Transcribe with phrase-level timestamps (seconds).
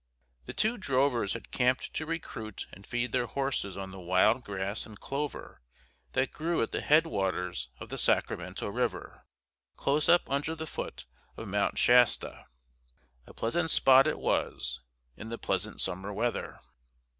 [0.45, 4.87] The two drovers had camped to recruit and feed their horses on the wild grass
[4.87, 5.61] and clover
[6.13, 9.27] that grew at the headwaters of the Sacramento River,
[9.75, 11.05] close up under the foot
[11.37, 12.47] of Mount Shasta.
[13.27, 14.79] A pleasant spot it was,
[15.15, 16.59] in the pleasant summer weather.